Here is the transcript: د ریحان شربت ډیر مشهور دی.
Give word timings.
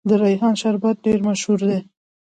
د 0.09 0.11
ریحان 0.21 0.53
شربت 0.61 0.95
ډیر 1.05 1.19
مشهور 1.27 1.59
دی. 1.69 1.79